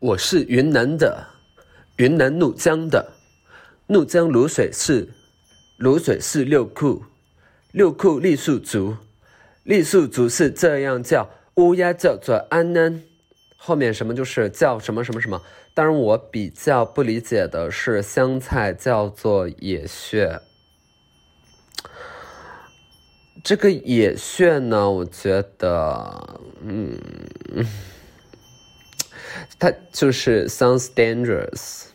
[0.00, 1.26] 我是云南的，
[1.96, 3.12] 云南怒江的，
[3.88, 5.10] 怒江卤水市，
[5.78, 7.04] 卤水市六库，
[7.70, 8.96] 六库傈僳族，
[9.66, 13.02] 傈僳族是这样叫，乌鸦叫做安安，
[13.58, 15.42] 后面什么就是叫什么什么什么。
[15.74, 20.40] 当然，我比较不理解的是香菜叫做野雀。
[23.44, 26.98] 这个野穴呢，我觉得，嗯，
[29.58, 31.86] 它就是 sounds dangerous，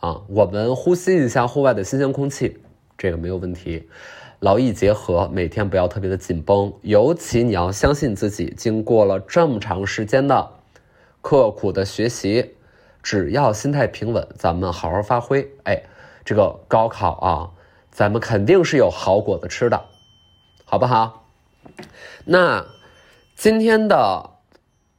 [0.00, 2.58] 啊，我们呼吸一下户外的新鲜空气，
[2.98, 3.88] 这个没有问题。
[4.42, 8.52] 劳逸结合，每天不要特别的紧绷，尤其你要相信自己。
[8.56, 10.50] 经过了这么长时间的
[11.20, 12.56] 刻苦的学习，
[13.04, 15.48] 只要心态平稳，咱们好好发挥。
[15.62, 15.80] 哎，
[16.24, 17.50] 这个高考啊，
[17.92, 19.80] 咱们肯定是有好果子吃的，
[20.64, 21.28] 好不好？
[22.24, 22.66] 那
[23.36, 24.28] 今天的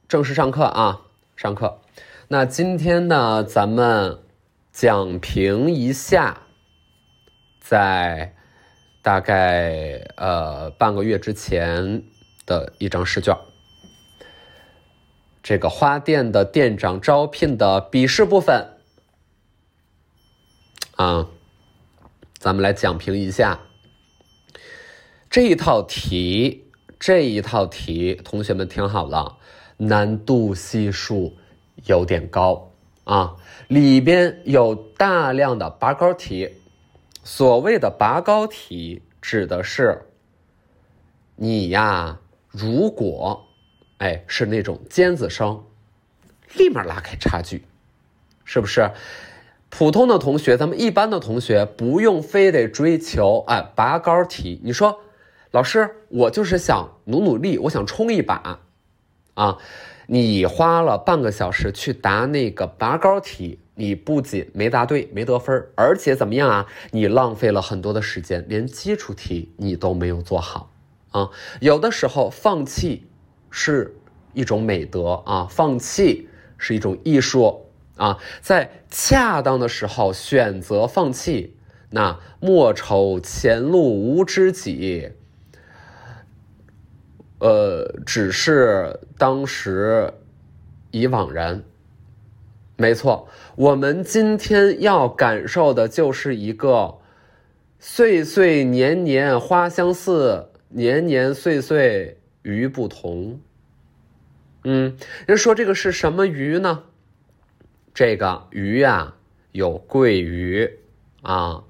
[0.08, 1.02] 正式上课啊，
[1.36, 1.82] 上课。
[2.28, 4.20] 那今天呢，咱们
[4.72, 6.38] 讲评一下，
[7.60, 8.33] 在。
[9.04, 12.02] 大概呃半个月之前
[12.46, 13.36] 的一张试卷，
[15.42, 18.66] 这个花店的店长招聘的笔试部分
[20.96, 21.28] 啊，
[22.38, 23.60] 咱们来讲评一下
[25.28, 26.62] 这一套题。
[26.98, 29.36] 这一套题，同学们听好了，
[29.76, 31.36] 难度系数
[31.84, 32.72] 有点高
[33.04, 33.36] 啊，
[33.68, 36.50] 里边有大量的拔高题。
[37.24, 40.06] 所谓的拔高题，指的是
[41.36, 42.20] 你呀，
[42.50, 43.46] 如果
[43.96, 45.64] 哎是那种尖子生，
[46.54, 47.64] 立马拉开差距，
[48.44, 48.90] 是不是？
[49.70, 54.60] 普通的同学，咱们一般的同学不用非得追求哎拔高题。
[54.62, 55.00] 你说，
[55.50, 58.60] 老师，我就是想努努力，我想冲一把
[59.34, 59.58] 啊！
[60.06, 63.58] 你花了半个小时去答那个拔高题。
[63.76, 66.66] 你不仅没答对，没得分而且怎么样啊？
[66.92, 70.70] 你浪费了很多的时间，连基础题你都没有做好
[71.10, 71.28] 啊！
[71.60, 73.08] 有的时候放弃
[73.50, 73.96] 是
[74.32, 77.66] 一种美德啊，放弃是一种艺术
[77.96, 81.56] 啊，在恰当的时候选择放弃，
[81.90, 85.10] 那莫愁前路无知己。
[87.44, 90.14] 呃，只是当时
[90.90, 91.62] 已惘然。
[92.78, 96.96] 没错，我们今天要感受的就是一个
[97.78, 103.38] 岁岁年年花相似，年年岁岁鱼不同。
[104.62, 106.84] 嗯，人说这个是什么鱼呢？
[107.92, 109.16] 这个鱼呀，
[109.52, 110.78] 有鳜鱼
[111.20, 111.62] 啊，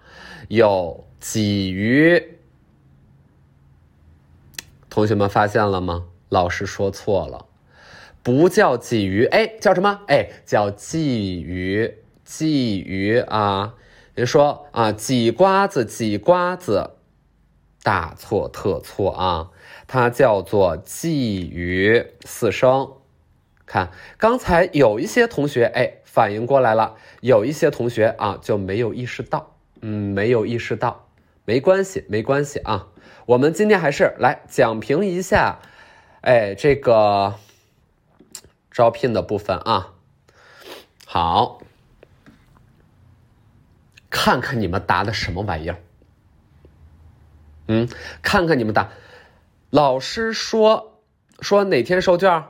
[0.47, 2.34] 有鲫鱼。
[4.95, 6.05] 同学们发现了吗？
[6.29, 7.47] 老师说错了。
[8.23, 10.03] 不叫鲫鱼，哎，叫什么？
[10.07, 13.75] 哎，叫鲫鱼，鲫鱼啊！
[14.15, 16.91] 人说啊，鲫瓜子，鲫瓜子，
[17.83, 19.51] 大错特错啊！
[19.89, 21.09] 它叫做鲫
[21.51, 22.93] 鱼，四声。
[23.67, 31.09] 看，刚才有一些同学哎反应过来了，有一些同学啊就没有意识到，嗯，没有意识到，
[31.45, 32.87] 没关系，没关系啊。
[33.27, 35.61] 我们今天还是来讲评一下，
[36.21, 37.35] 哎，这个。
[38.71, 39.95] 招聘的部分啊，
[41.07, 41.61] 好，
[44.11, 45.79] 看看你们答的什么玩意儿？
[47.69, 47.89] 嗯，
[48.21, 48.91] 看看你们答，
[49.71, 51.01] 老师说
[51.39, 52.47] 说哪天收卷？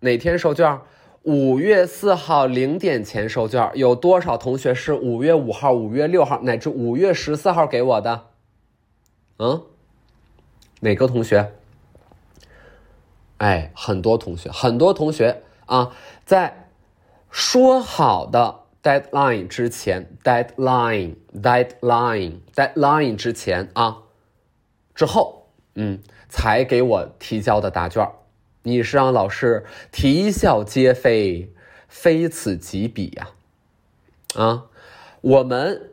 [0.00, 0.82] 哪天收卷？
[1.22, 3.70] 五月四号零点前收卷。
[3.76, 8.26] 有多少同学是五月五号、五月六号乃至五月十四号给我的？
[9.38, 9.62] 嗯，
[10.80, 11.52] 哪个同学？
[13.38, 15.92] 哎，很多同学，很多同学啊，
[16.24, 16.68] 在
[17.30, 24.02] 说好的 deadline 之前，deadline，deadline，deadline 之前啊，
[24.92, 28.10] 之后，嗯，才给我提交的答卷
[28.64, 31.54] 你是让老师啼笑皆非，
[31.86, 33.28] 非此即彼呀，
[34.34, 34.64] 啊，
[35.20, 35.92] 我们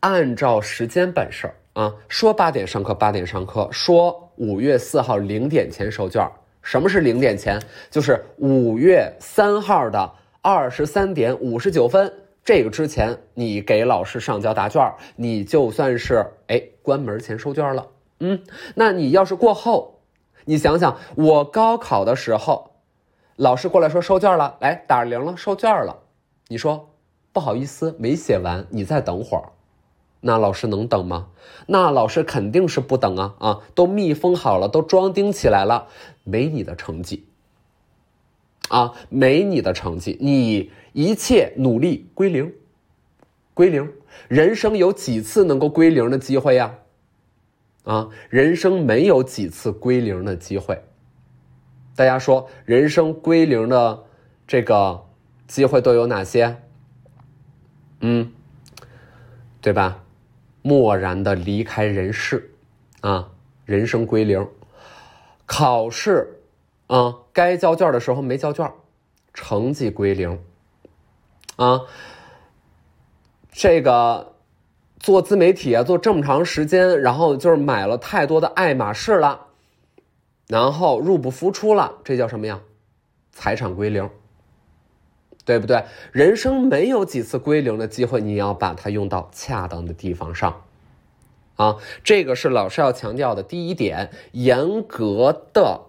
[0.00, 6.28] 按照时间办事儿啊，说八点上课八点上课，说五月四号零点前收卷。
[6.62, 7.60] 什么是零点前？
[7.90, 10.12] 就是五月三号的
[10.42, 12.12] 二十三点五十九分，
[12.44, 17.86] 这个之前你给老师上交答卷，你就算是哎关门前收卷了。
[18.18, 18.42] 嗯，
[18.74, 20.00] 那你要是过后，
[20.44, 22.72] 你想想，我高考的时候，
[23.36, 25.96] 老师过来说收卷了，来打铃了，收卷了，
[26.48, 26.90] 你说
[27.32, 29.44] 不好意思，没写完，你再等会儿。
[30.20, 31.28] 那老师能等吗？
[31.66, 33.60] 那老师肯定是不等啊啊！
[33.74, 35.86] 都密封好了，都装订起来了，
[36.24, 37.26] 没你的成绩
[38.68, 42.52] 啊，没你的成绩，你一切努力归零，
[43.54, 43.92] 归零。
[44.28, 46.74] 人生有几次能够归零的机会呀？
[47.84, 50.82] 啊，人生没有几次归零的机会。
[51.96, 54.04] 大家说，人生归零的
[54.46, 55.06] 这个
[55.46, 56.60] 机会都有哪些？
[58.00, 58.32] 嗯，
[59.60, 60.02] 对吧？
[60.62, 62.52] 漠然的离开人世，
[63.00, 63.30] 啊，
[63.64, 64.46] 人生归零。
[65.46, 66.42] 考试，
[66.86, 68.70] 啊，该交卷的时候没交卷，
[69.34, 70.38] 成绩归零。
[71.56, 71.82] 啊，
[73.50, 74.34] 这个
[74.98, 79.46] 做自媒体啊，做这么长时间，然后就是买了太多的爱马仕了，
[80.46, 82.60] 然后入不敷出了，这叫什么呀？
[83.32, 84.08] 财产归零。
[85.50, 85.82] 对不对？
[86.12, 90.62] 人生没有几次归零的机会，你要把它用到恰当的地方上，
[91.56, 95.80] 啊，这个是老师要强调的第一点：严格的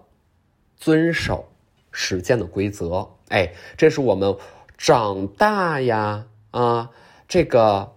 [0.76, 1.48] 遵守
[1.92, 3.10] 时间的规则。
[3.28, 4.36] 哎，这是我们
[4.76, 6.90] 长大呀，啊，
[7.28, 7.92] 这个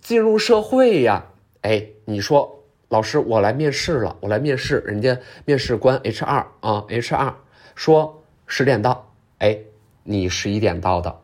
[0.00, 1.26] 进入社会呀，
[1.60, 7.34] 哎，你说老师，我来面试了，我来面试，人家面试官 HR 啊，HR
[7.76, 9.60] 说十点到，哎。
[10.06, 11.20] 你十一点到的，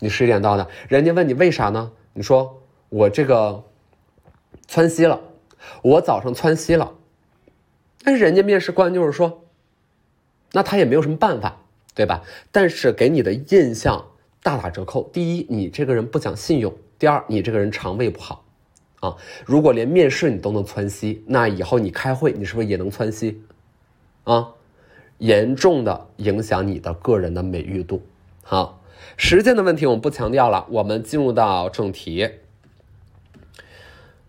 [0.00, 1.92] 你十一点到的，人家问你为啥呢？
[2.14, 3.62] 你说我这个
[4.66, 5.20] 窜稀了，
[5.82, 6.94] 我早上窜稀了。
[8.02, 9.44] 但是人家面试官就是说，
[10.52, 11.60] 那他也没有什么办法，
[11.94, 12.22] 对吧？
[12.50, 14.06] 但是给你的印象
[14.42, 15.10] 大打折扣。
[15.12, 18.44] 第一，你这个人不讲信用；第二，你这个人肠胃不好
[19.00, 19.16] 啊。
[19.44, 23.42] 如果连面试你都能窜稀，那以后你开会你是不是也能窜稀
[24.24, 24.52] 啊？
[25.18, 28.02] 严重的影响你的个人的美誉度。
[28.42, 28.82] 好，
[29.16, 32.30] 时间的问题我们不强调了，我们进入到正题。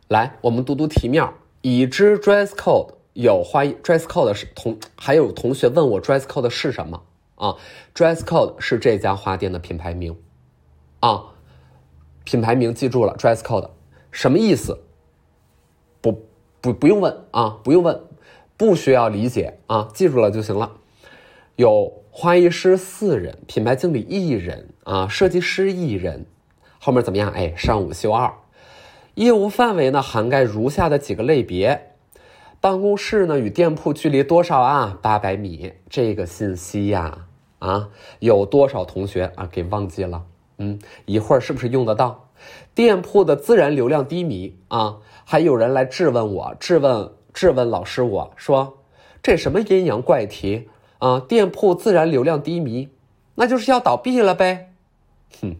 [0.07, 7.03] 来，我们读读题面已知 dress code 有花 dress code 是同，还有同学问我 dress code 是什么
[7.35, 7.57] 啊
[7.93, 10.15] ？dress code 是这家花店的品牌名
[11.01, 11.25] 啊，
[12.23, 13.69] 品牌名记住了，dress code
[14.11, 14.79] 什么意思？
[15.99, 16.25] 不
[16.61, 18.06] 不不用问啊，不用问。
[18.57, 20.71] 不需要理解啊，记住了就行了。
[21.55, 26.25] 有花艺师四人，品牌经理一人啊，设计师一人。
[26.79, 27.31] 后面怎么样？
[27.31, 28.33] 哎，上午休二。
[29.15, 31.93] 业务范围呢，涵盖如下的几个类别。
[32.59, 34.97] 办公室呢，与店铺距离多少啊？
[35.01, 35.73] 八百米。
[35.89, 37.25] 这个信息呀，
[37.59, 37.89] 啊，
[38.19, 40.25] 有多少同学啊给忘记了？
[40.57, 42.29] 嗯，一会儿是不是用得到？
[42.73, 47.11] 店铺的自然流量低迷啊，还有人来质问我，质问。
[47.37, 48.79] 质问老师，我说
[49.21, 51.19] 这什么阴阳怪题啊？
[51.19, 52.89] 店铺自然流量低迷，
[53.35, 54.73] 那就是要倒闭了呗。
[55.39, 55.55] 哼，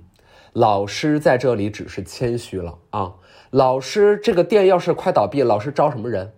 [0.54, 3.14] 老师在这里只是谦虚了啊。
[3.52, 6.34] 老师这个店要是快倒闭，老师招什么人？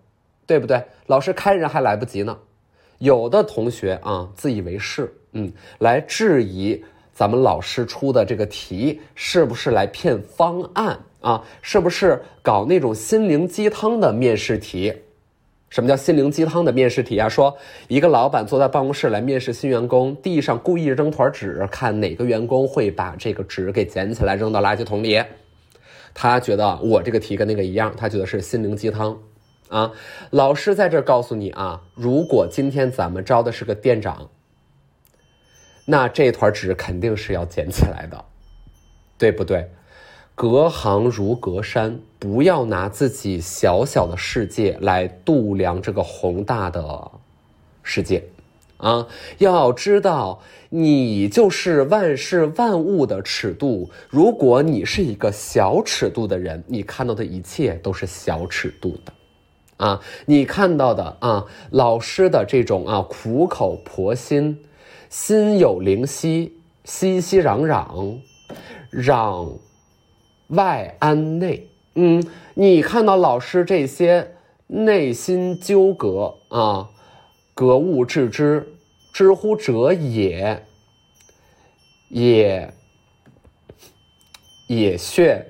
[0.46, 0.84] 对不对？
[1.06, 2.38] 老师开人还来不及呢。
[2.98, 6.84] 有的同学啊，自以为是，嗯，来质疑
[7.14, 11.42] 咱们老师出的这个题是不是来骗方案啊？
[11.62, 14.94] 是不是搞那种心灵鸡汤的面试题？
[15.70, 17.30] 什么叫心灵鸡汤的面试题啊？
[17.30, 17.56] 说
[17.88, 25.24] 一个老板坐在办公室来面试新员工，地上故意扔团纸，看哪个员工会把这个纸给捡起来扔到垃圾桶里。
[26.14, 29.20] 他觉得我这个题跟那个一样，他觉得是心灵鸡汤
[29.68, 29.92] 啊。
[30.32, 34.32] 老师在这告诉你啊，如果今天咱们招的是个店长，
[35.86, 38.26] 那这团纸肯定是要捡起来的，
[39.20, 39.70] 对不对？
[40.42, 47.12] 隔行如隔山，不要拿自己小小的世界来度量这个宏大的
[47.84, 48.24] 世界，
[48.78, 49.06] 啊，
[49.40, 53.90] 要知道你就是万事万物的尺度。
[54.08, 59.12] 如果你是一个小尺度的人，你看到的一切都是小尺度的，
[59.76, 64.58] 啊，你看到的啊，老师的这种啊苦口婆心，
[65.10, 66.54] 心有灵犀，
[66.86, 68.18] 熙熙攘攘，
[68.94, 69.50] 攘。
[70.50, 74.36] 外安内，嗯，你看到老师这些
[74.68, 76.90] 内心纠葛啊，
[77.54, 78.68] 格物致知，
[79.14, 80.66] 知乎者也，
[82.10, 82.74] 也
[84.68, 85.46] 野穴，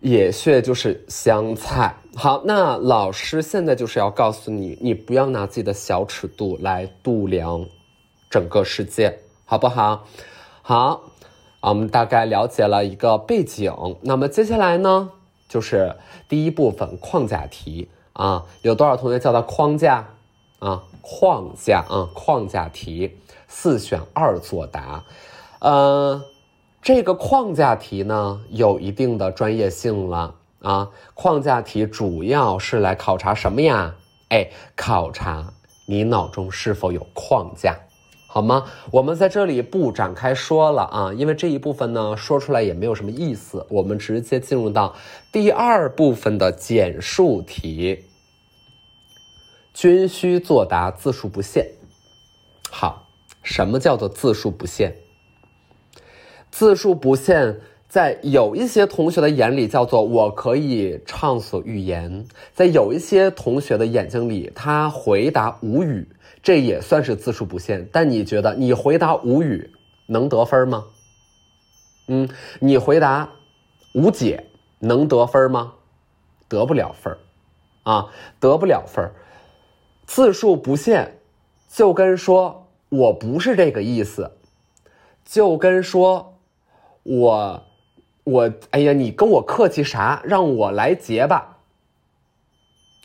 [0.00, 1.96] 野穴就是香菜。
[2.14, 7.64] 好，那老师现在就是要告诉你，你不要拿自己的小尺度来度量
[8.30, 10.06] 整个世界，好不好？
[10.62, 11.12] 好，
[11.60, 13.72] 啊我们大概了解了一个背景，
[14.02, 15.10] 那么接下来呢，
[15.48, 15.96] 就是
[16.28, 20.08] 第一部分框架题啊，有多少同学叫它框架
[20.58, 20.82] 啊？
[21.00, 25.04] 框架啊，框架题，四选二作答，
[25.60, 26.22] 呃。
[26.82, 30.90] 这个框架题呢，有一定的专业性了啊。
[31.14, 33.96] 框架题主要是来考察什么呀？
[34.28, 35.52] 哎，考察
[35.86, 37.76] 你脑中是否有框架，
[38.36, 38.66] 好吗？
[38.90, 43.64] 我们在这里不展开说了啊，因为这一部分呢，说出来也没有什么意思。
[43.70, 44.94] 我们直接进入到
[45.32, 48.04] 第二部分的简述题，
[49.72, 51.66] 均需作答字数不限。
[52.68, 53.08] 好，
[53.42, 54.92] 什么叫做字数不限？
[56.50, 57.56] 字数不限，
[57.88, 66.06] 在有一些同学的眼里叫做我可以畅所欲言，在有一些同学的眼睛里，他回答无语，
[66.46, 67.88] 这也算是字数不限。
[67.90, 69.72] 但你觉得你回答无语
[70.06, 70.84] 能得分吗？
[72.06, 72.28] 嗯，
[72.60, 73.32] 你回答
[73.94, 74.46] 无解
[74.78, 75.72] 能得分吗？
[76.46, 77.18] 得不了分
[77.82, 79.10] 啊，得不了分
[80.06, 81.18] 字数不限，
[81.68, 84.38] 就跟说我不是这个意思，
[85.24, 86.38] 就跟说。
[87.02, 87.64] 我，
[88.22, 90.22] 我，哎呀，你跟我客气啥？
[90.24, 91.58] 让我来结吧。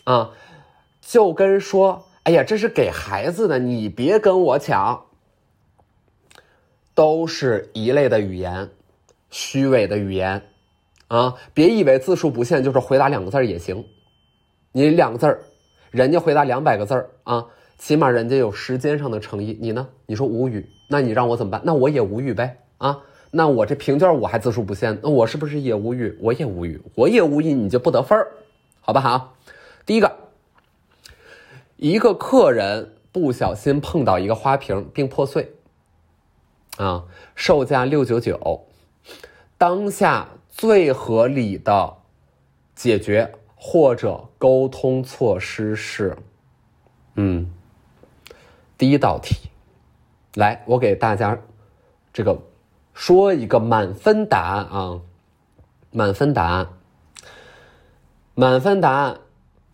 [0.04, 0.32] 啊，
[1.02, 5.06] 就跟说，哎呀，这是给孩子的，你别跟我抢。
[6.94, 8.70] 都是一类的语言，
[9.30, 10.44] 虚伪的语言，
[11.08, 13.86] 啊，别以为字数不限就是回答两个字也行。
[14.74, 15.40] 你两个字，
[15.90, 17.48] 人家回答两百个字啊，
[17.78, 19.58] 起码人家有时间上的诚意。
[19.60, 19.88] 你呢？
[20.06, 21.62] 你说无语，那你让我怎么办？
[21.64, 23.00] 那我也无语呗，啊。
[23.32, 26.18] 那我这评卷我还字数不限，那我是不是也无语？
[26.22, 28.20] 我也无语，我也无语，你就不得分，
[28.82, 29.38] 好不好？
[29.86, 30.14] 第一个，
[31.82, 35.56] 一个客人不小心碰到一个花瓶并破碎，
[36.78, 38.68] 啊，售价六九九，
[39.58, 41.98] 当下最合理的
[42.76, 46.16] 解决或者沟通措施是，
[47.16, 47.52] 嗯，
[48.78, 49.50] 第一道题，
[50.36, 51.42] 来，我给大家
[52.14, 52.40] 这个。
[52.94, 55.02] 说一个满分答案啊，
[55.92, 56.68] 满分答案，
[58.36, 59.22] 满分答案，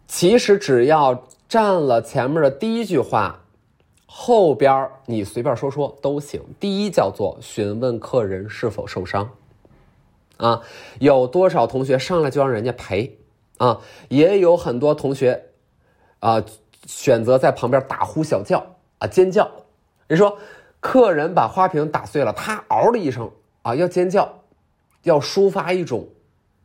[0.08, 3.44] 其实只要占了前面的第一句话，
[4.06, 6.42] 后边你随便说说都行。
[6.60, 9.30] 第一叫做询问客人是否受伤，
[10.38, 10.62] 啊，
[11.00, 13.18] 有多少同学上来就让人家赔
[13.58, 13.80] 啊？
[14.10, 15.44] 也有很多同学
[16.20, 16.44] 啊
[16.86, 18.66] 选择在旁边大呼小叫
[19.00, 19.50] 啊尖叫，
[20.08, 20.38] 你说。
[20.80, 23.30] 客人把花瓶打碎了，他嗷的一声
[23.64, 24.32] 啊，要尖叫，
[25.02, 26.08] 要抒发一种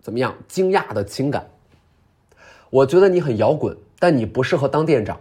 [0.01, 1.49] 怎么样惊讶的情感。
[2.69, 5.21] 我觉得你很摇滚，但你不适合当店长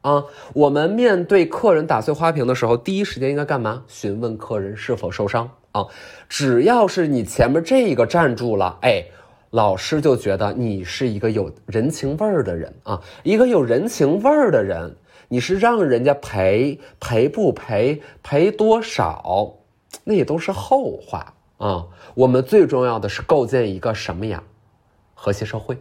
[0.00, 0.24] 啊。
[0.54, 3.84] 我们面对客人打碎花瓶的时候，第一时间应该干嘛？
[3.86, 5.84] 询问客人是否受伤啊。
[6.30, 9.04] 只要是你前面这个站住了，哎，
[9.50, 14.96] 老师就觉得你是一个有人情味儿的人啊，一个有人情味儿的人。
[15.28, 19.54] 你是让人家赔赔不赔赔多少，
[20.04, 21.86] 那也都是后话啊。
[22.14, 24.42] 我们最重要的是构建一个什么呀？
[25.14, 25.76] 和谐社会。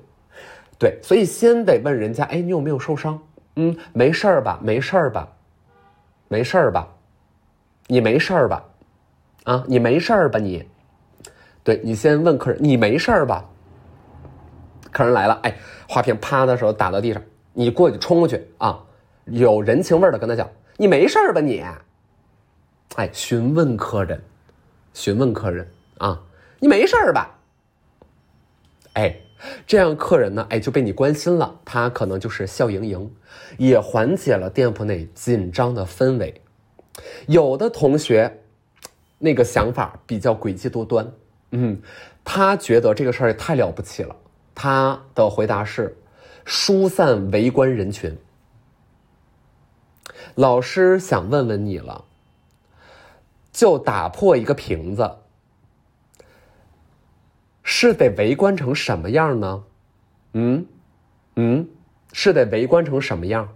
[0.81, 3.21] 对，所以先得问人家，哎，你有没有受伤？
[3.57, 4.59] 嗯，没事儿吧？
[4.63, 5.31] 没事儿吧？
[6.27, 6.87] 没事儿吧？
[7.85, 8.65] 你没事儿吧？
[9.43, 10.39] 啊，你没事儿吧？
[10.39, 10.67] 你，
[11.63, 13.45] 对你先问客人，你没事儿吧？
[14.91, 15.55] 客人来了，哎，
[15.87, 17.21] 花瓶啪的时候打到地上，
[17.53, 18.83] 你过去冲过去啊。
[19.25, 21.39] 有人情味的跟他讲：“你没事吧？
[21.39, 21.63] 你，
[22.95, 24.19] 哎，询问客人，
[24.95, 26.19] 询问客人啊，
[26.59, 27.37] 你没事吧？
[28.93, 29.15] 哎，
[29.65, 33.11] 这样客人呢，哎就被你关心了，他可能就是笑盈盈，
[33.57, 36.41] 也缓解了店铺内紧张的氛围。
[37.27, 38.43] 有的同学，
[39.17, 41.11] 那个想法比较诡计多端，
[41.51, 41.81] 嗯，
[42.23, 44.15] 他觉得这个事儿也太了不起了，
[44.53, 45.97] 他的回答是：
[46.45, 48.15] 疏散围观人群。”
[50.35, 52.05] 老师想问问你了，
[53.51, 55.09] 就打破一个瓶子，
[57.63, 59.63] 是得围观成什么样呢？
[60.33, 60.65] 嗯，
[61.35, 61.67] 嗯，
[62.13, 63.49] 是得围观成什么样？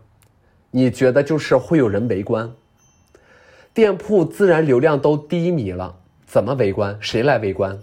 [0.72, 2.52] 你觉得就是会有人围观？
[3.74, 6.98] 店铺自然流量都低迷了，怎么围观？
[7.02, 7.80] 谁来围观？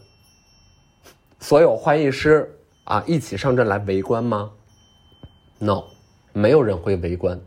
[1.39, 4.51] 所有花艺师啊，一起上阵来围观吗
[5.59, 5.85] ？No，
[6.33, 7.41] 没有人会围观。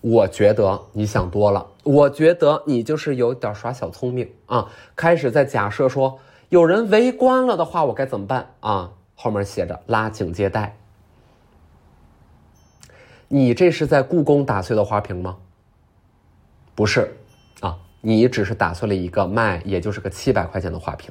[0.00, 4.70] 我觉得你想多了，我觉得你就是有点耍小聪明啊！
[4.94, 8.92] 开始在假设说有人围观了的话，我该怎么办啊？
[9.14, 10.76] 后面写着拉警戒带。
[13.28, 15.38] 你这是在故宫打碎的花瓶吗？
[16.76, 17.16] 不是，
[17.60, 21.10] 啊，你只是打碎了一个卖，也就是个七百块钱的花瓶，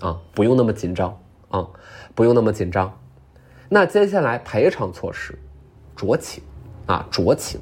[0.00, 1.18] 啊，不用那么紧张
[1.48, 1.66] 啊，
[2.14, 2.98] 不用那么紧张。
[3.70, 5.38] 那接下来赔偿措施，
[5.96, 6.42] 酌情，
[6.84, 7.60] 啊，酌情。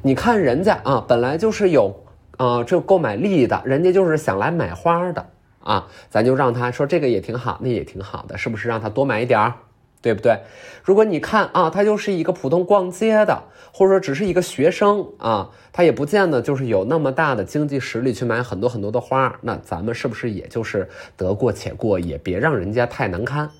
[0.00, 1.94] 你看人家啊，本来就是有
[2.38, 5.30] 啊这购买力的，人家就是想来买花的
[5.68, 9.54] 啊，咱就让他说这个也挺好，那也挺好的，是不是让他多买一点儿？
[10.00, 10.38] 对不对？
[10.82, 19.38] 如果你看啊，他就是一个普通逛街的，或者说只是一个学生啊，他也不见得就是有那么大的经济实力去买很多很多的花。
[19.42, 23.50] 那咱们是不是也就是得过且过，也别让人家太难堪，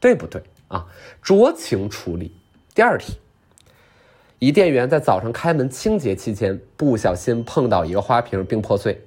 [0.00, 0.84] 对不对啊？
[1.24, 2.36] 酌情处理。
[2.74, 3.16] 第二题，
[4.40, 9.00] 一店员在早上开门清洁期间不小心碰到一个花瓶并破碎，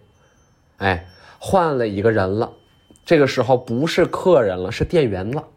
[0.78, 1.06] 哎，
[1.44, 2.54] 换了一个人了，
[3.04, 5.48] 这个时候不是客人了，是店员了。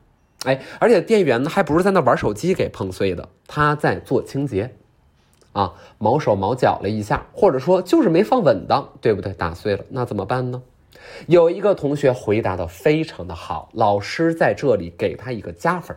[0.47, 4.75] 哎，而且店员呢，还不是在那玩手机给碰碎的，他在做清洁，
[5.53, 9.35] 啊，毛手毛脚了一下，或者说就是没放稳当，对不对？
[9.35, 10.63] 打碎了，那怎么办呢？
[11.27, 15.95] 有一个同学回答的非常的好，老师在这里给他一个加分，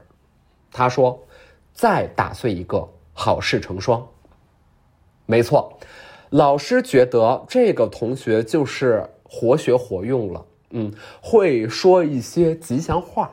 [0.70, 1.26] 他说
[1.74, 4.06] ：“再打碎一个，好事成双。”
[5.26, 5.80] 没错，
[6.30, 13.32] 老师觉得这个同学就是活学活用了，嗯，会说一些吉祥话。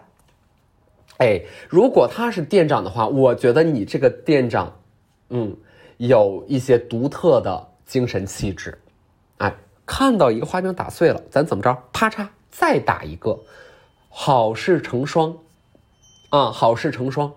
[1.18, 4.76] 哎，如果他是店长的话，我觉得你这个店长，
[5.28, 5.56] 嗯，
[5.96, 8.76] 有一些独特的精神气质。
[9.38, 9.54] 哎，
[9.86, 11.76] 看到一个花瓶打碎了，咱怎么着？
[11.92, 13.38] 啪嚓，再打一个，
[14.08, 15.36] 好事成双，
[16.30, 17.32] 啊，好事成双。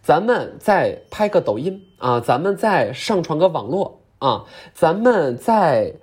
[0.00, 5.94] 咱们再拍个抖音啊，咱们再上传个网络啊，咱们再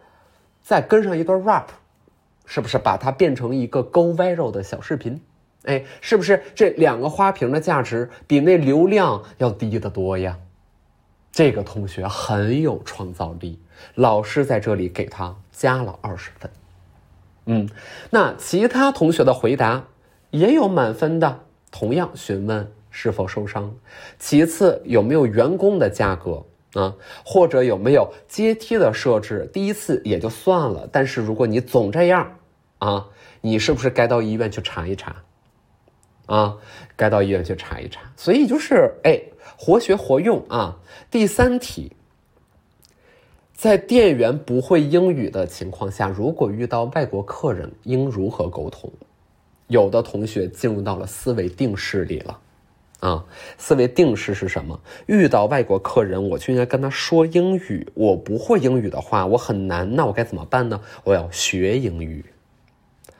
[0.61, 1.67] 再跟上一段 rap，
[2.45, 5.19] 是不是把它变成一个 go viral 的小视频？
[5.63, 10.37] 哎，是不是这两个花瓶的价值比那流量要低得多呀？
[11.31, 13.59] 这个同学很有创造力，
[13.95, 16.49] 老师在这里给他加了二十分。
[17.47, 17.67] 嗯，
[18.09, 19.83] 那其他同学的回答
[20.31, 21.39] 也有满分的，
[21.71, 23.75] 同样询问是否受伤，
[24.17, 29.49] 其次有没有员工的价格啊，或者有没有阶梯的设置？
[29.51, 32.37] 第一次也就算了，但是如果你总这样
[32.77, 33.07] 啊，
[33.41, 35.15] 你是不是该到医院去查一查？
[36.27, 36.57] 啊，
[36.95, 38.01] 该到医院去查一查。
[38.17, 39.21] 所以就是哎，
[39.57, 40.77] 活学活用啊。
[41.09, 41.93] 第三题，
[43.53, 48.91] 在店员不会英语的情况下，如果遇到外国客人，应如何沟通？
[49.67, 52.39] 有的同学进入到了思维定式里了。
[53.05, 53.25] 啊，
[53.57, 54.79] 思维定式是什么？
[55.05, 57.87] 遇到外国客人，我就应该跟他说英语。
[57.93, 59.95] 我不会英语的话，我很难。
[59.95, 60.81] 那我该怎么办呢？
[61.03, 62.25] 我要学英语。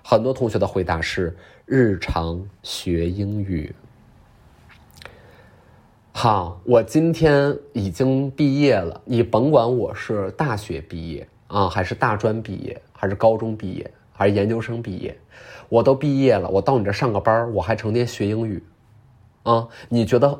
[0.03, 1.35] 很多同学的回答是。
[1.67, 3.73] 日常学英语。
[6.11, 9.01] 好，我今天已经毕业了。
[9.03, 15.17] 你甭管我是大学毕业啊，还是大专毕业，还是高中毕业，还是研究生毕业，
[15.67, 16.47] 我都毕业了。
[16.47, 18.61] 我到你这上个班，我还成天学英语，
[19.45, 19.67] 啊？
[19.87, 20.39] 你觉得？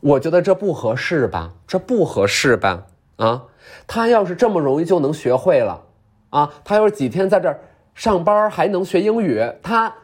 [0.00, 1.52] 我觉得这不合适吧？
[1.66, 2.86] 这不合适吧？
[3.16, 3.44] 啊？
[3.86, 5.82] 他要是这么容易就能学会了，
[6.30, 6.52] 啊？
[6.64, 7.60] 他要是几天在这儿？
[7.94, 9.94] 上班还能学英语，他，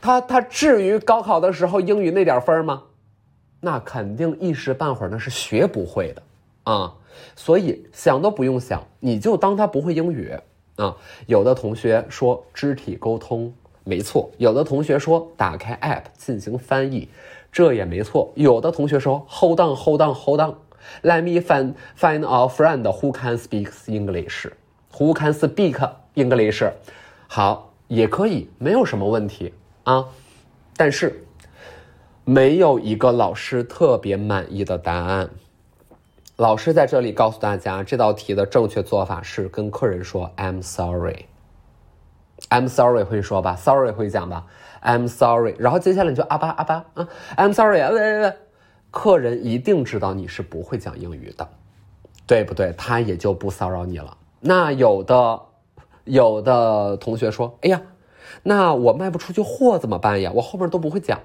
[0.00, 2.82] 他他至于高考的时候英语那点分吗？
[3.60, 6.22] 那肯定一时半会儿那是学不会的
[6.64, 6.94] 啊！
[7.34, 10.32] 所以想都不用想，你就当他不会英语
[10.76, 10.94] 啊。
[11.26, 13.52] 有的同学说肢体沟通
[13.84, 17.08] 没错，有的同学说打开 app 进行翻译，
[17.52, 18.32] 这也没错。
[18.34, 25.14] 有的同学说 hold on hold on hold on，let me find find a friend who can speak English，who
[25.14, 25.76] can speak
[26.14, 26.66] English。
[27.28, 30.06] 好，也可以，没有什么问题啊。
[30.76, 31.24] 但是，
[32.24, 35.28] 没有一个老师特别满意的答案。
[36.36, 41.26] 老师在这里告诉大家，这道题的正确做法是跟客人说 "I'm sorry"。
[42.50, 44.46] I'm sorry 会说吧，sorry 会讲吧
[44.82, 45.54] ，I'm sorry。
[45.58, 48.32] 然后接下来你就阿巴阿巴啊，I'm sorry 啊，喂喂喂，
[48.90, 51.48] 客人一定知道你是不会讲英语的，
[52.26, 52.72] 对不对？
[52.76, 54.16] 他也就不骚扰你了。
[54.40, 55.40] 那有的。
[56.06, 57.80] 有的同学说：“哎呀，
[58.42, 60.30] 那我卖不出去货怎么办呀？
[60.34, 61.18] 我后面都不会讲，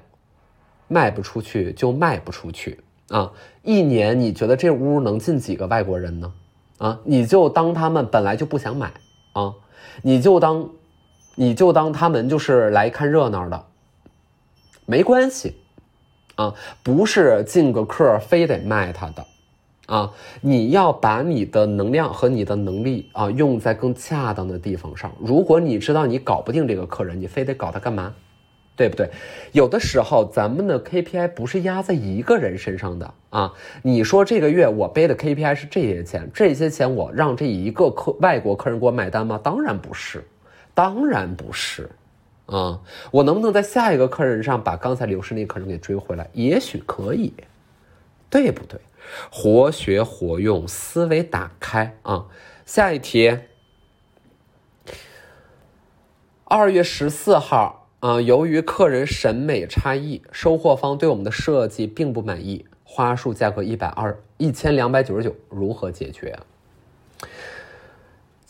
[0.87, 3.33] 卖不出去就卖不出去啊！
[3.61, 6.31] 一年你觉得这屋能进几个外国人呢？
[6.77, 8.93] 啊，你就当他们本来就不想买
[9.33, 9.55] 啊，
[10.01, 10.69] 你就当，
[11.41, 13.65] 你就当他们就是来看热闹的，
[14.85, 15.55] 没关系
[16.35, 19.25] 啊，不是进个客非得卖他的
[19.85, 25.09] 啊，你要把你的能量和你的能力啊用在更恰当的地方上。
[25.17, 28.13] 如果你知道你搞不定这个客人，你非得搞他干嘛？
[28.75, 29.09] 对不对？
[29.53, 33.53] 有的时候咱们的 KPI 不是压在一个人身上的啊。
[33.81, 39.39] 你说这个月我背的 KPI 是这些钱，这些钱我让这一个客外国客人给我买单吗？
[39.41, 40.21] 当然不是，
[40.79, 41.89] 当然不是。
[42.45, 42.79] 啊，
[43.11, 46.29] 我能不能在下一个客人上把刚才流失那客人给追回来？
[46.31, 47.33] 也许可以，
[48.29, 48.79] 对不对？
[49.29, 52.27] 活学活用，思维打开啊！
[52.65, 53.39] 下一题，
[56.45, 66.39] 二月十四号啊，由于客人审美差异，收货方对我们的设计并不满意，花束价格一百二一千两百九十九，如何解决？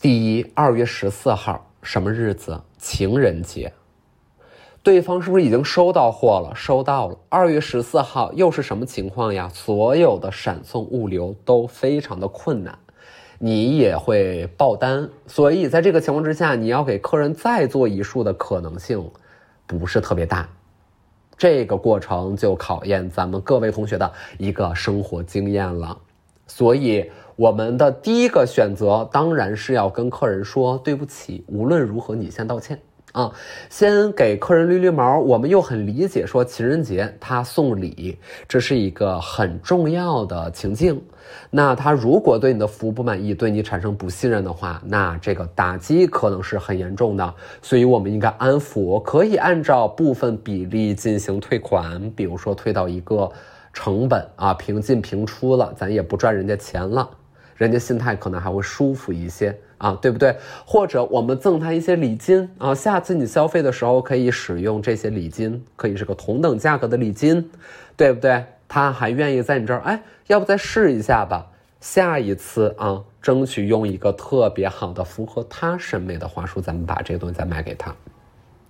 [0.00, 2.60] 第一，二月十四号什么日子？
[2.78, 3.72] 情人节。
[4.82, 6.54] 对方是不是已经收到货了？
[6.54, 7.18] 收到了。
[7.28, 9.50] 二月十四号又是什么情况呀？
[9.52, 12.78] 所有的闪送物流都非常的困难，
[13.38, 19.10] 你也会爆单，所以在这个情况之下，你要给客人再做一束的可能性
[19.66, 20.48] 不是特别大。
[21.36, 25.98] 这个过程就考验咱们各位同学的一个生活经验了。
[26.46, 32.78] 所以我们的第一个选择当然是要跟客人说对不起，无论如何你先道歉。
[33.12, 33.32] 啊，
[33.70, 35.18] 先给客人捋捋毛。
[35.18, 41.00] 我们又很理解，说情人节他送礼，这是一个很重要的情境。
[41.48, 47.34] 那他如果对你的服务不满意，对你产生不信任的话，那这个打击可能是很严重的。
[47.62, 53.32] 所以我们应该安抚，可以按照部分比例进行退款，比如说退到一个
[53.72, 57.08] 成本啊，平进平出了，咱也不赚人家钱了，
[57.60, 59.56] 人家心态可能还会舒服一些。
[59.76, 60.36] 啊，对不对？
[60.66, 67.50] 或者我们赠他一些礼金啊，下次你消费的时候可以使用这些礼金，可以是个同等价格的礼金，
[67.96, 68.44] 对不对？
[68.68, 71.50] 他还愿意在你这儿，哎，要不再试一下吧？
[71.80, 77.96] 下一次啊，争取用一个特别好的、符合他审美的话术，咱们把这个东西再卖给他，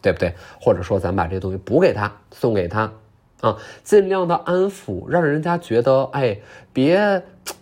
[0.00, 0.32] 对不对？
[0.60, 2.92] 或者说，咱把这东西补给他，送给他，
[3.40, 6.38] 啊，尽量的安抚，让人家觉得，哎，
[6.72, 7.20] 别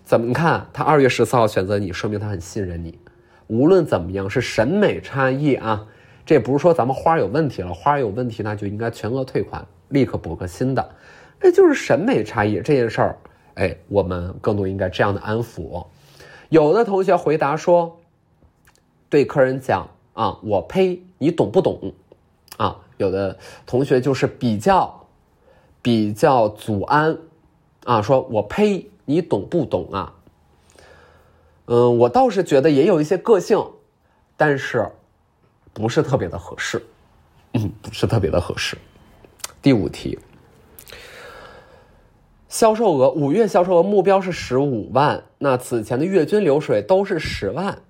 [0.09, 2.99] 怎么看他二月十四号选择你，说明他很信任你。
[3.47, 5.87] 无论怎么样，是审美差异啊，
[6.25, 10.91] 这也不是说咱们花有问题了，花有问题那就应该全额退款，立刻补个新的，
[11.39, 13.19] 这就是审美差异这件事儿，
[13.57, 15.85] 哎，我们更多应该这样的安抚。
[16.49, 18.01] 有的同学回答说，
[19.11, 21.93] 对客人讲啊，我呸，你懂不懂？
[22.57, 25.07] 啊，有的同学就是比较
[25.83, 27.15] 比较祖安
[27.85, 30.13] 啊，说我呸，你懂不懂啊？
[31.65, 33.59] 嗯，我倒是觉得也有一些个性，
[34.37, 34.87] 但是
[35.73, 36.85] 不是特别的合适，
[37.55, 38.77] 嗯，不是特别的合适。
[39.63, 40.19] 第五题，
[42.51, 47.81] 销售额五月销售额目标是十五万，那此前的月均流水都是十万，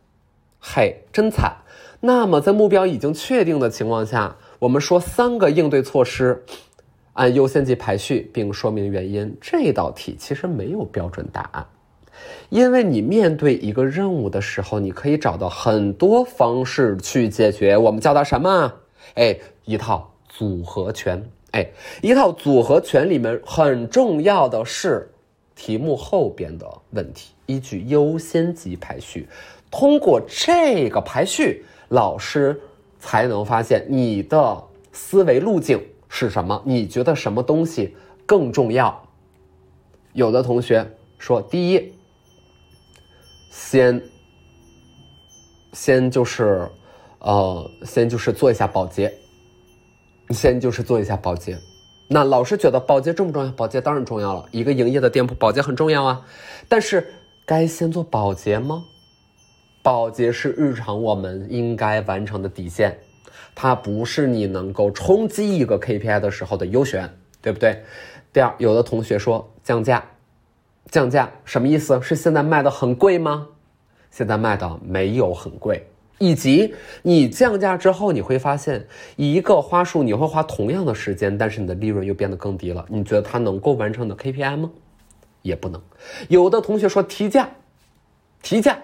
[0.61, 1.57] 嘿，真惨。
[1.99, 6.45] 那么在目标已经确定的情况下，我们说三个应对措施，
[7.19, 9.37] 按优先级排序，并说明原因。
[9.41, 11.67] 这道题其实没有标准答案。
[12.49, 17.77] 因为你面对一个任务的时候，你可以找到很多方式去解决。
[17.77, 18.73] 我们叫它什么？
[19.15, 21.21] 哎，一套组合拳。
[21.51, 21.69] 哎，
[22.03, 25.11] 一套组合拳里面很重要的是
[25.57, 29.29] 题目后边的问题，依据优先级排序。
[29.73, 32.61] 通过这个排序，老师
[33.01, 36.63] 才能发现你的思维路径是什么。
[36.65, 39.07] 你觉得什么东西更重要？
[40.13, 40.87] 有的同学
[41.19, 41.93] 说，第一。
[43.51, 44.01] 先，
[45.73, 46.69] 先就是，
[47.19, 49.13] 呃，先就是做一下保洁，
[50.31, 51.59] 先就是做一下保洁。
[52.09, 53.51] 那老师觉得保洁重不重要？
[53.53, 56.25] 保洁当然重要了，一个营业的店铺保洁很重要啊。
[56.69, 57.13] 但是
[57.45, 58.85] 该先做保洁吗？
[59.83, 62.99] 保洁是日常我们应该完成的底线，
[63.61, 67.83] 它不是你能够冲击一个 KPI 的时候的优选，对不对？
[68.33, 70.05] 第二，有的同学说降价。
[70.93, 72.01] 降价什么意思？
[72.01, 73.49] 是现在卖的很贵吗？
[74.13, 82.87] 现在卖的没有很贵，以及你降价之后，你会发现一个花束你会花同样的时间，但是你的利润又变得更低了。
[82.89, 84.71] 你觉得它能够完成的 KPI 吗？
[85.43, 85.83] 也不能。
[86.29, 87.51] 有的同学说提价，
[88.41, 88.79] 提价，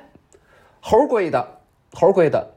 [0.81, 1.61] 猴贵的，
[1.93, 2.55] 猴贵的，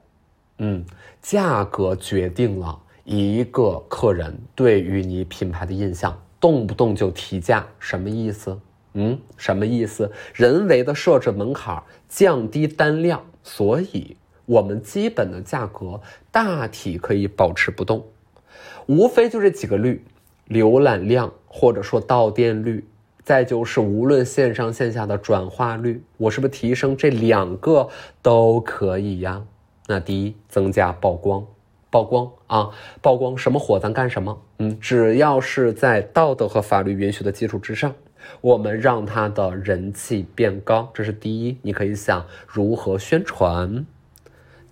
[0.60, 0.84] 嗯，
[1.22, 8.60] 价格决定了一个客人对于你品牌的印象，动不动就提价，什么意思？
[8.94, 10.12] 嗯，什么意思？
[10.34, 18.04] 人为的设置门槛，降低单量，所以我们基本的价格大体可以保持不动，
[18.88, 20.04] 无非就这几个率：
[20.50, 22.84] 浏览量或者说到店率、
[23.24, 27.90] 再就是无论线上线下的转化率，我是不是提升这两个
[28.24, 29.46] 都可以呀？
[29.88, 31.46] 那第一，增加曝光，
[31.90, 32.70] 曝光啊，
[33.02, 34.42] 曝光什么火咱干什么？
[34.60, 37.96] 嗯，只要是在道德和法律允许的基础之上，
[38.42, 41.58] 我们让他的人气变高，这是第一。
[41.62, 43.86] 你可以想如何宣传。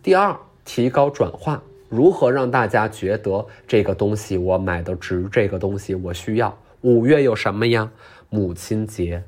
[0.03, 6.57] 第二，提高转化，如何让大家觉得这个东西我买的值，这个东西我需要。
[6.81, 7.89] 五月有什么呀？
[8.29, 9.23] 母亲节，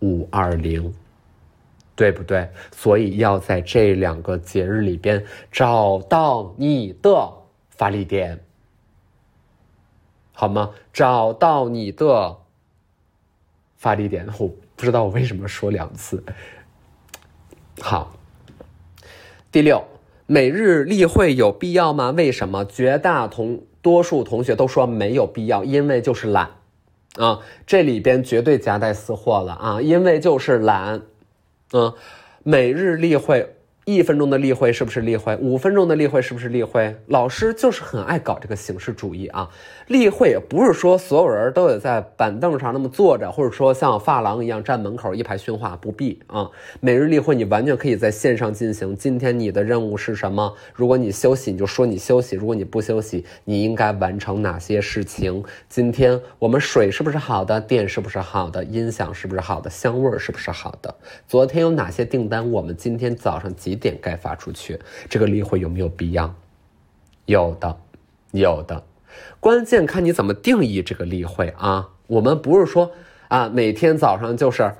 [0.00, 0.94] 五二零，
[1.94, 2.48] 对不对？
[2.74, 7.32] 所以要在这两个节日里边找到你的
[7.70, 8.40] 发力点，
[10.32, 10.70] 好吗？
[10.92, 12.38] 找到你的
[13.76, 16.22] 发力点，我不知道我为什么说两次。
[17.80, 18.14] 好，
[19.50, 19.84] 第六，
[20.26, 22.10] 每日例会有必要吗？
[22.10, 22.64] 为什么？
[22.64, 26.50] 绝大同多数同学都说没有必要，因为就是懒。
[27.16, 29.82] 啊，这里边绝对夹带私货了啊！
[29.82, 31.02] 因为就是懒，
[31.72, 31.92] 嗯，
[32.44, 33.48] 每日例会。
[33.84, 35.34] 一分钟的例会是不是例会？
[35.38, 36.94] 五分钟的例会是不是例会？
[37.06, 39.50] 老师就是很爱搞这个形式主义啊！
[39.88, 46.48] 例会不是说所有人都得在板凳上那么坐着，或者说像发廊一样站门口一排训话，不必啊！
[46.78, 48.94] 每日例会你完全可以在线上进行。
[48.96, 50.54] 今天你的任务是什么？
[50.72, 55.42] 如果你休息，你就说你休息；如果你不休息，你应该完成哪些事情？
[55.68, 57.60] 今天我们水是不是好的？
[57.60, 58.62] 电是不是好的？
[58.62, 59.68] 音响是不是好的？
[59.68, 60.94] 香味是不是好的？
[61.26, 62.48] 昨天有哪些订单？
[62.52, 63.71] 我们今天早上几？
[63.72, 64.78] 几点该发出去？
[65.08, 66.34] 这个例会有没有必要？
[67.24, 67.74] 有的，
[68.32, 68.84] 有的。
[69.40, 71.88] 关键看你怎么定义这个例会啊！
[72.06, 72.92] 我们不是说
[73.28, 74.74] 啊，每天早上就是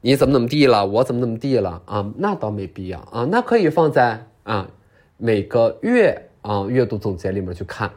[0.00, 2.12] 你怎么怎么地了，我怎么怎么地了啊？
[2.16, 4.68] 那倒没必要啊，那可以放在啊
[5.18, 7.88] 每个月啊月度总结里面去看。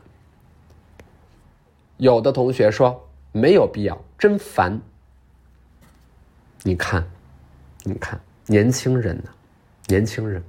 [1.97, 4.79] 有的同学说没有必要，真烦。
[6.61, 7.03] 你看，
[7.83, 9.31] 你看，年轻人呢？
[9.87, 10.43] 年轻人，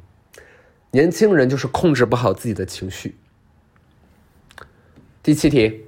[0.91, 3.17] 年轻人就是控制不好自己的情绪。
[5.23, 5.85] 第七题，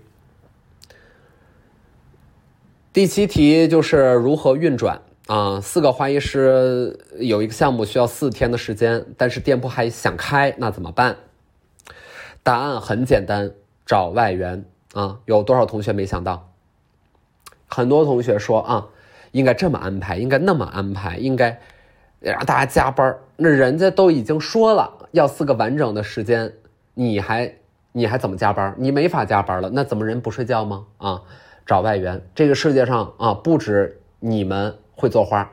[2.93, 5.61] 第七题就是如何运转啊？
[5.61, 11.17] 四个花艺师有一个项目需要四天的时间，但是店铺还想开，那怎么办？
[12.43, 13.51] 答案很简单，
[13.87, 15.21] 找外援啊！
[15.25, 16.53] 有多少同学没想到？
[17.67, 18.89] 很多同学说啊，
[19.33, 21.61] 应该这么安排，应该那么安排，应该。
[22.21, 26.53] 让大家加班那人家都已经说了要四个完整的时间，
[26.95, 27.55] 你还
[27.93, 30.87] 你还怎么加班你没法加班了，那怎么人不睡觉吗？
[30.99, 31.23] 啊，
[31.65, 35.49] 找外援，这个世界上啊，不止你们会做花，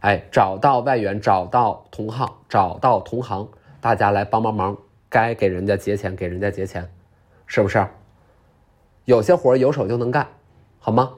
[0.00, 3.48] 哎，找到外援，找到同行，找到同行，
[3.80, 4.76] 大家来帮帮忙，
[5.08, 6.90] 该给人家结钱，给人家结钱，
[7.46, 7.86] 是不是？
[9.04, 10.26] 有些活有手就能干，
[10.78, 11.12] 好吗？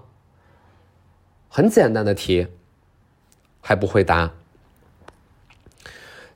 [1.49, 2.49] 很简单的题，
[3.63, 4.31] 还不会答。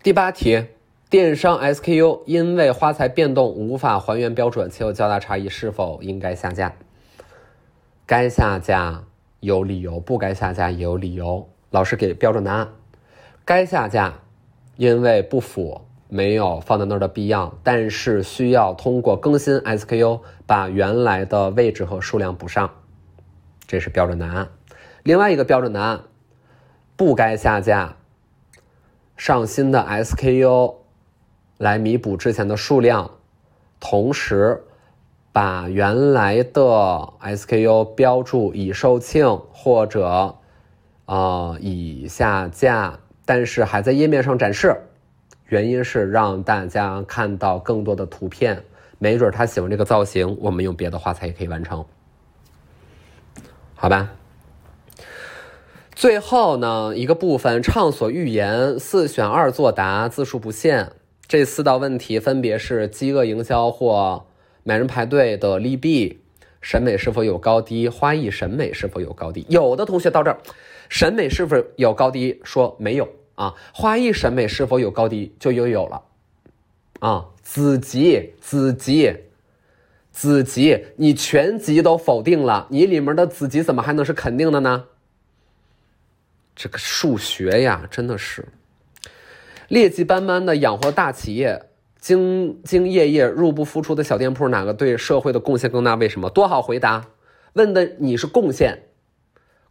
[0.03, 0.67] 第八题，
[1.09, 6.73] 电商 SKU 因为花材变动无法还原标准且有较大差异，是否应该下架？
[8.05, 9.05] 该下架
[9.39, 11.49] 有理由，不该下架也有理由。
[11.71, 12.73] 老师给标准答案：
[13.45, 14.15] 该下架，
[14.77, 22.69] 因为不符，没有放在那儿的必要，但是需要通过更新 SKU 把原来的位置和数量补上，
[23.69, 24.49] 这是标准答案。
[25.05, 26.01] 另外一个标准答案，
[26.97, 27.99] 不该下架。
[29.25, 30.75] 上新的 SKU
[31.59, 33.09] 来弥补之前的数量，
[33.79, 34.61] 同时
[35.31, 36.61] 把原来的
[37.21, 40.35] SKU 标注已售罄或者
[41.05, 44.77] 啊已下架，但是还在页面上展示，
[45.47, 48.61] 原因是让大家看到更多的图片，
[48.99, 51.85] 没准他喜欢这个造型，我们用别的画材也可以完成，
[53.77, 54.11] 好吧？
[55.95, 60.93] 最后呢，一个部分畅所欲言，四选二作答，字数不限。
[61.29, 64.25] 这四道问题分别是：饥饿营销或
[64.65, 66.21] 买人排队的利弊，
[66.61, 69.47] 审美是否有高低，花艺审美是否有高低。
[69.49, 70.39] 有的同学到这儿，
[70.89, 73.55] 审美是否有高低，说没有啊。
[73.73, 76.03] 花艺审美是否有高低，就又有了
[77.01, 77.27] 啊。
[77.43, 79.15] 子集，子集，
[80.11, 84.87] 子集，你全集都否定了，你里面的子集怎么还能是肯定的呢？
[86.55, 88.47] 这个数学呀，真的是
[89.69, 95.95] 劣迹斑斑的养活大企业，兢兢业业入不敷出的小店铺，哪个对社会的贡献更大？
[95.95, 96.29] 为什么？
[96.29, 97.07] 多好回答！
[97.55, 98.83] 问的你是贡献，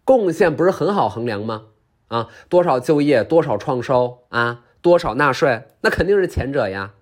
[0.04, 1.66] 贡献不是很好衡量吗？
[2.08, 6.94] 啊，多少就业，多少创收啊，多少纳税，那肯定是前者呀！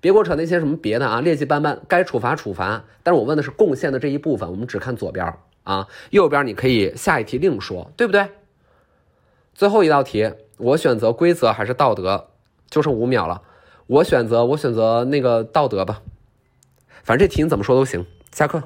[0.00, 2.84] 别给我扯那些什么别的啊，劣迹斑斑，该处罚处罚。
[3.02, 5.32] 但是我问的是贡献的这一部分，我们只看左边
[5.64, 8.28] 啊，右边你可以下一题另说，对不对？
[9.56, 12.28] 最后一道题，我选择规则还是道德？
[12.68, 13.40] 就剩五秒了，
[13.86, 16.02] 我选择我选择那个道德吧，
[17.02, 18.04] 反正这题你怎么说都行。
[18.32, 18.62] 下课。